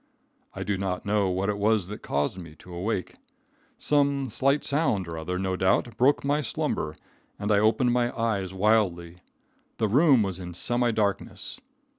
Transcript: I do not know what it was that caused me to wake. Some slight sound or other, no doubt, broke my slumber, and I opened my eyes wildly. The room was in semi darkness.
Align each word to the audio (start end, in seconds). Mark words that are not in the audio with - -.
I 0.55 0.63
do 0.63 0.79
not 0.79 1.05
know 1.05 1.29
what 1.29 1.49
it 1.49 1.59
was 1.59 1.85
that 1.89 2.01
caused 2.01 2.35
me 2.35 2.55
to 2.55 2.73
wake. 2.75 3.17
Some 3.77 4.31
slight 4.31 4.65
sound 4.65 5.07
or 5.07 5.15
other, 5.15 5.37
no 5.37 5.55
doubt, 5.55 5.95
broke 5.95 6.25
my 6.25 6.41
slumber, 6.41 6.95
and 7.37 7.51
I 7.51 7.59
opened 7.59 7.93
my 7.93 8.11
eyes 8.19 8.51
wildly. 8.51 9.17
The 9.77 9.87
room 9.87 10.23
was 10.23 10.39
in 10.39 10.55
semi 10.55 10.89
darkness. 10.91 11.59